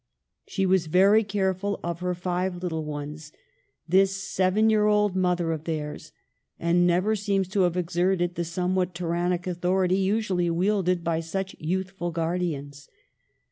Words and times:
She 0.47 0.65
was 0.65 0.85
2 0.85 0.85
6 0.85 0.87
EMILY 0.87 0.93
BRONTE. 0.93 0.99
very 1.11 1.23
careful 1.25 1.79
of 1.83 1.99
her 1.99 2.15
five 2.15 2.63
little 2.63 2.83
ones, 2.83 3.31
this 3.87 4.15
seven 4.15 4.71
year 4.71 4.87
old 4.87 5.15
mother 5.15 5.51
of 5.51 5.65
theirs, 5.65 6.11
and 6.59 6.87
never 6.87 7.15
seems 7.15 7.47
to 7.49 7.61
have 7.61 7.77
exerted 7.77 8.33
the 8.33 8.43
somewhat 8.43 8.95
tyrannic 8.95 9.45
authority 9.45 9.97
usually 9.97 10.49
wielded 10.49 11.03
by 11.03 11.19
such 11.19 11.55
youthful 11.59 12.09
guardians. 12.09 12.89